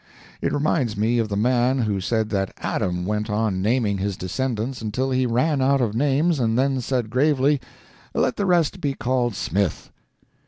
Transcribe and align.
It 0.41 0.51
reminds 0.51 0.97
me 0.97 1.19
of 1.19 1.29
the 1.29 1.37
man 1.37 1.77
who 1.83 2.01
said 2.01 2.31
that 2.31 2.53
Adam 2.57 3.05
went 3.05 3.29
on 3.29 3.61
naming 3.61 3.99
his 3.99 4.17
descendants 4.17 4.81
until 4.81 5.11
he 5.11 5.27
ran 5.27 5.61
out 5.61 5.79
of 5.79 5.93
names 5.93 6.39
and 6.39 6.57
then 6.57 6.81
said 6.81 7.11
gravely, 7.11 7.61
"Let 8.15 8.35
the 8.35 8.47
rest 8.47 8.81
be 8.81 8.95
called 8.95 9.35
Smith." 9.35 9.91